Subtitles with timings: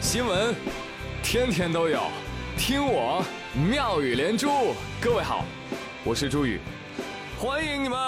[0.00, 0.54] 新闻
[1.22, 2.00] 天天都有，
[2.56, 3.22] 听我
[3.54, 4.74] 妙语连珠。
[4.98, 5.44] 各位好，
[6.02, 6.58] 我是朱宇，
[7.38, 7.98] 欢迎你们。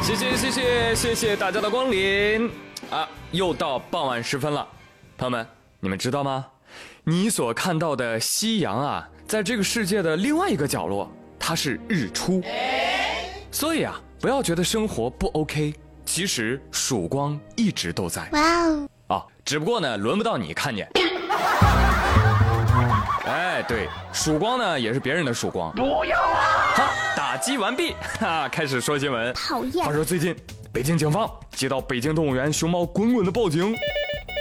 [0.00, 2.48] 谢谢谢谢谢谢大家的光临
[2.90, 3.08] 啊！
[3.32, 4.66] 又到傍晚时分了，
[5.18, 5.44] 朋友们，
[5.80, 6.46] 你们知道吗？
[7.02, 12.40] 你所看到的夕阳啊，在这个世界的另外一个角落，它是日出。
[13.50, 15.74] 所以啊，不要觉得生活不 OK，
[16.06, 18.26] 其实曙光一直都在。
[18.32, 18.88] 哇哦！
[19.08, 20.88] 啊，只不过呢，轮不到你看见。
[23.26, 25.70] 哎，对，曙光呢也是别人的曙光。
[25.74, 26.72] 不要啊！
[26.74, 26.84] 好，
[27.14, 29.30] 打击完毕，哈，开始说新闻。
[29.34, 29.84] 讨厌。
[29.84, 30.34] 话说最近，
[30.72, 33.76] 北京警方接到北京动物园熊猫滚滚的报警。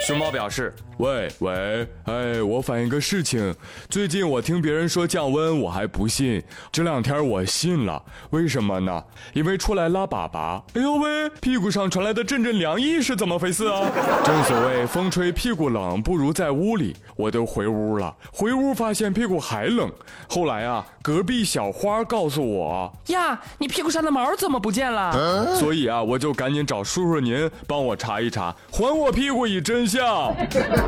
[0.07, 3.53] 熊猫表示：“喂喂，哎，我反映个事情。
[3.89, 6.41] 最近我听别人说降温，我还不信。
[6.71, 9.03] 这两天我信了，为什么呢？
[9.33, 13.89] 因为出来拉粑粑，哎呦喂，屁股上传来的阵阵凉意是怎么回事啊？
[14.23, 16.95] 正所谓风吹屁股冷，不如在屋里。
[17.15, 19.91] 我都回屋了，回屋发现屁股还冷。
[20.27, 25.55] 后来啊，隔壁小花告诉我呀，你屁股上的毛怎么不见了？
[25.55, 30.33] 所以啊，我就赶紧找叔叔您帮我查一查，还我屁股以真。”像。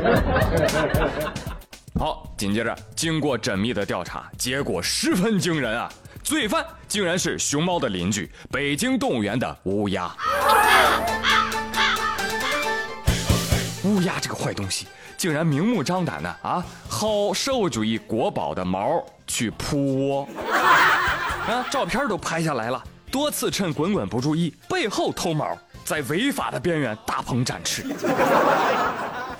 [1.98, 5.90] 好，紧接着经过缜密的调查，结果十分惊人啊！
[6.22, 10.10] 罪犯竟然是熊猫的邻居——北京动物园的乌鸦。
[13.84, 20.28] 乌鸦这个坏东西，竟然明目张胆的啊，薅社会主义国宝的毛去扑窝
[21.48, 21.64] 啊！
[21.70, 25.56] 照片都拍下来了，多次趁滚滚不注意，背后偷毛。
[25.84, 27.84] 在违法的边缘大鹏展翅，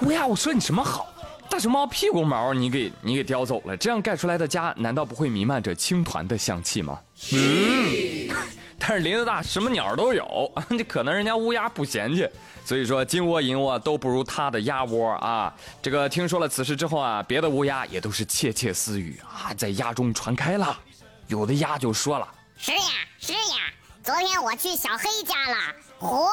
[0.02, 1.06] 乌鸦，我说你什么好？
[1.48, 6.98] 大熊猫屁股毛你给你给叼走了，这样盖出来的家难道不会弥漫着青团的香气吗？
[7.33, 8.28] 嗯，
[8.78, 12.28] 但是林子大，什么鸟都有， 这可能人家乌鸦不嫌弃，
[12.64, 15.55] 所以说金窝银窝都不如它的鸭窝啊。
[15.80, 20.77] 这个听说了此事之后啊，别的乌鸦也都是窃窃私语啊，在鸭中传开了，
[21.28, 22.28] 有的鸭就说了：
[22.58, 22.78] 是呀，
[23.18, 23.39] 是呀。
[24.02, 25.57] 昨天我去小黑家了，
[25.98, 26.30] 嚯，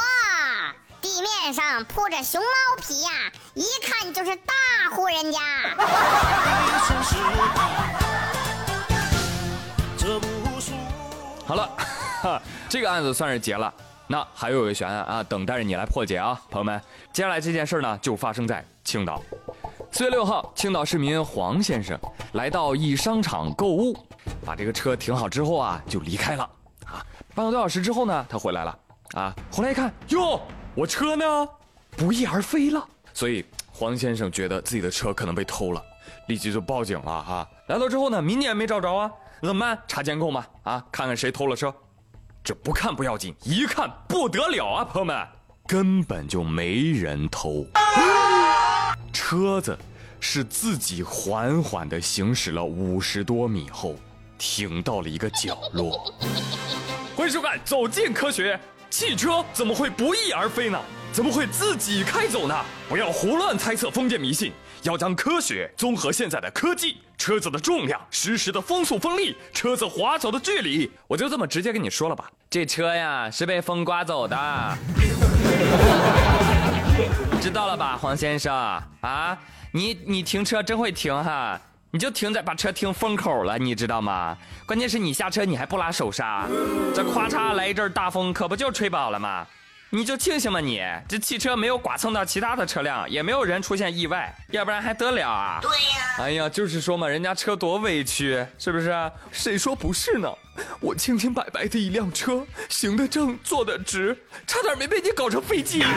[1.14, 2.48] 地面上铺着熊猫
[2.82, 3.10] 皮呀，
[3.54, 5.40] 一看就是大户人家。
[11.46, 11.70] 好了，
[12.68, 13.72] 这个案子算是结了，
[14.08, 16.82] 那还有一个悬案啊，等待着你来破解啊，朋友们。
[17.12, 19.22] 接下来这件事呢，就发生在青岛。
[19.92, 21.96] 四月六号，青岛市民黄先生
[22.32, 23.96] 来到一商场购物，
[24.44, 26.44] 把这个车停好之后啊，就离开了。
[26.88, 28.80] 啊半个多小时之后呢，他回来了，
[29.14, 30.42] 啊，回来一看，哟，
[30.76, 31.26] 我车呢，
[31.92, 32.84] 不翼而飞了。
[33.14, 35.84] 所以黄先生觉得自己的车可能被偷了，
[36.28, 37.48] 立即就报警了哈。
[37.68, 39.80] 来到之后呢，民警也没找着啊，怎么办？
[39.88, 41.74] 查监控吧，啊，看看谁偷了车。
[42.44, 45.28] 这不看不要紧，一看不得了啊，朋友们，
[45.68, 47.66] 根本就没人偷，
[49.14, 49.78] 车子
[50.20, 53.96] 是自己缓缓地行驶了五十多米后，
[54.40, 56.12] 停到了一个角落。
[57.16, 58.56] 欢迎收看《走进科学》。
[58.94, 60.80] 汽车怎么会不翼而飞呢？
[61.12, 62.56] 怎么会自己开走呢？
[62.88, 70.92] 不要胡乱猜测、封建迷信，要将科学综合现在的科技、车子的重量、实时的风速、风力、车子滑走的距离。
[71.08, 74.38] 我就这么直接跟你说了吧，这车呀是被风刮走的。
[77.42, 78.56] 知道了吧，黄先生
[79.02, 79.36] 啊？
[79.72, 81.60] 你你停车真会停哈。
[81.96, 84.36] 你就停在把车停风口了，你知道吗？
[84.66, 86.48] 关键是你下车你还不拉手刹，
[86.92, 89.46] 这咔嚓来一阵大风，可不就吹饱了吗？
[89.92, 95.60] 你就庆幸吧，你这汽车没有剐蹭到其他的车辆，也没有人出现意外，要不然还得了啊？
[95.62, 95.78] 对呀。
[96.18, 99.12] 哎呀，就是说嘛，人家车多委屈，是不是？
[99.32, 100.28] 谁说不是呢？
[100.80, 104.18] 我清清白白的一辆车，行得正，坐得直，
[104.48, 105.84] 差点没被你搞成飞机。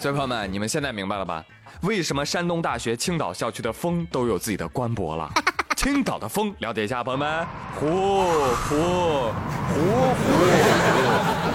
[0.00, 1.44] 小朋友们，你们现在明白了吧？
[1.86, 5.30] 为什么山东大学青岛校区的风都有自己的官博了？
[5.78, 7.46] 青岛的风，了解一下，朋友们，
[7.78, 7.92] 呼呼
[8.66, 8.74] 呼
[9.68, 9.74] 呼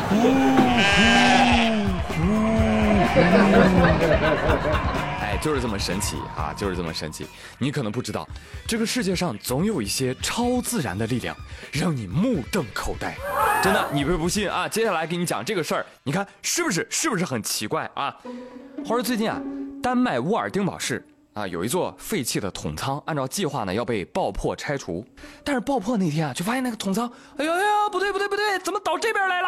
[0.09, 0.15] 呼呼。
[5.19, 6.53] 哎就是这么神奇啊！
[6.55, 7.27] 就是这么神奇。
[7.57, 8.25] 你可能不知道，
[8.65, 11.35] 这个世界上总有一些超自然的力量，
[11.73, 13.17] 让你目瞪口呆。
[13.61, 14.65] 真的，你别不信啊！
[14.65, 16.87] 接下来给你讲这个事儿，你看是不是？
[16.89, 18.15] 是不是很奇怪啊？
[18.85, 19.37] 话说最近啊，
[19.81, 25.03] 丹麦沃尔丁堡市啊有一座废弃的桶仓，按照计划呢要被爆破拆除。
[25.43, 29.47] 但是爆破那天啊，就发现那个桶仓，哎呦哎呦，不对不对不对，怎么倒这边来了？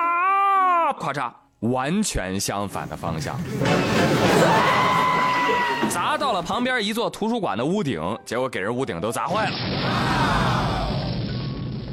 [0.99, 1.31] 咔嚓，
[1.71, 3.39] 完全相反的方向。
[5.89, 9.55] 砸到了旁边一座图书馆的屋顶，结果给人屋顶都砸坏了。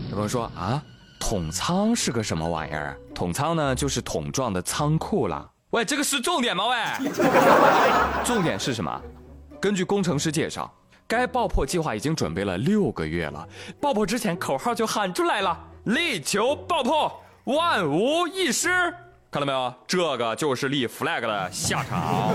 [0.08, 0.82] 有朋友说啊，
[1.18, 2.96] 桶仓是个什么玩意儿？
[3.14, 5.46] 统仓呢，就是桶状的仓库了。
[5.70, 6.64] 喂，这个是重点吗？
[6.66, 6.76] 喂，
[8.24, 9.00] 重点是什么？
[9.60, 10.68] 根据工程师介绍，
[11.06, 13.46] 该爆破计划已经准备了六个月了。
[13.80, 18.68] 爆破之前，口号就喊出来了：力求爆破，万无一失。
[19.30, 19.72] 看到没有？
[19.86, 22.34] 这个就是立 flag 的下场。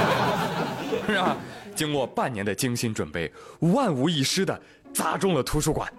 [1.06, 1.36] 是吧？
[1.74, 3.30] 经过半年的精心准备，
[3.60, 4.58] 万无一失的
[4.94, 5.92] 砸中了图书馆。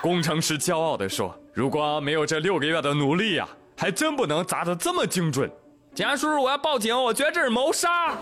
[0.00, 5.50] 工程师骄傲地说：“如果没有这六个月的努力呀，还真不能砸得这么精准。”
[5.94, 6.94] 警察叔叔，我要报警！
[7.04, 8.14] 我觉得这是谋杀。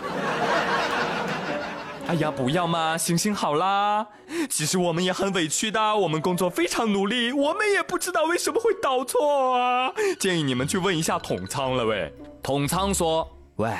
[2.07, 4.05] 哎呀，不要嘛，行行好啦。
[4.49, 9.91] 其实我们也很委屈的，我们工作非常努力，我们也不知道为什么会导错啊。
[10.19, 12.13] 建议你们去问一下统仓了喂。
[12.43, 13.27] 统仓说
[13.57, 13.71] ：“喂。”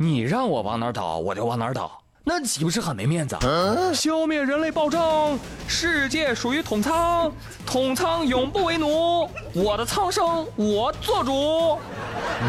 [0.00, 3.36] 你让我往哪倒，我就往哪倒，那岂不是很没面子？
[3.36, 7.32] 啊消灭人类暴政，世界属于统仓，
[7.64, 11.78] 统仓永不为奴，我的苍生我做主。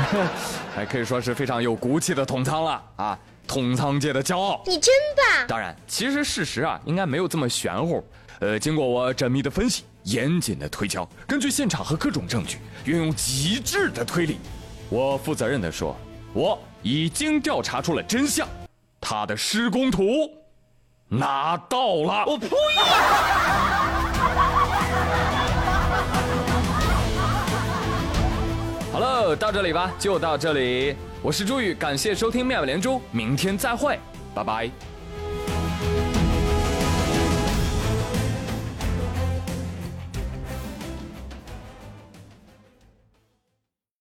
[0.75, 4.62] 还可以说是非常有骨气的统仓了啊，统仓界的骄傲。
[4.66, 5.48] 你真棒！
[5.48, 8.04] 当然，其实事实啊，应该没有这么玄乎。
[8.42, 14.39] 呃，经过我缜密的分析，严谨的推敲，根据现场和各种证据，运用极致的推理，
[14.89, 15.95] 我负责任的说，
[16.33, 16.60] 我。
[16.81, 18.48] 已经调查出了真相，
[19.11, 20.29] 他的施工图
[21.07, 22.25] 拿到了。
[22.27, 22.47] 我呸！
[28.94, 30.95] 好了，到这里吧，就到这里。
[31.23, 34.00] 我是朱宇，感谢收听妙语连珠，明天再会，
[34.35, 34.69] 拜拜。